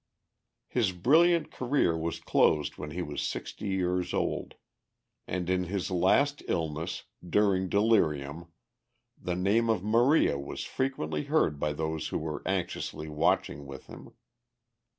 His 0.67 0.93
brilliant 0.93 1.51
career 1.51 1.95
was 1.95 2.19
closed 2.19 2.79
when 2.79 2.89
he 2.89 3.03
was 3.03 3.21
sixty 3.21 3.67
years 3.67 4.15
old, 4.15 4.55
and 5.27 5.47
in 5.47 5.65
his 5.65 5.91
last 5.91 6.41
illness, 6.47 7.03
during 7.23 7.69
delirium, 7.69 8.51
the 9.15 9.35
name 9.35 9.69
of 9.69 9.83
Maria 9.83 10.39
was 10.39 10.63
frequently 10.63 11.25
heard 11.25 11.59
by 11.59 11.73
those 11.73 12.07
who 12.07 12.17
were 12.17 12.41
anxiously 12.47 13.09
watching 13.09 13.67
with 13.67 13.85
him. 13.85 14.13